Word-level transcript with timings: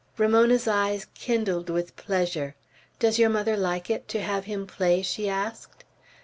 Ramona's 0.17 0.67
eyes 0.67 1.05
kindled 1.13 1.69
with 1.69 1.95
pleasure. 1.95 2.55
"Does 2.97 3.19
your 3.19 3.29
mother 3.29 3.55
like 3.55 3.87
it, 3.91 4.07
to 4.07 4.19
have 4.21 4.45
him 4.45 4.65
play?" 4.65 5.03
she 5.03 5.29
asked. 5.29 5.83